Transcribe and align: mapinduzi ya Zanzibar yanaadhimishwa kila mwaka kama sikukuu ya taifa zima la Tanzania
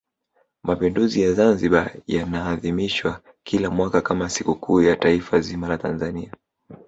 mapinduzi 0.63 1.21
ya 1.21 1.33
Zanzibar 1.33 1.91
yanaadhimishwa 2.07 3.21
kila 3.43 3.69
mwaka 3.69 4.01
kama 4.01 4.29
sikukuu 4.29 4.81
ya 4.81 4.95
taifa 4.95 5.39
zima 5.39 5.67
la 5.67 5.77
Tanzania 5.77 6.33